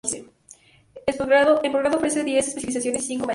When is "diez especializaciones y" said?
2.23-3.05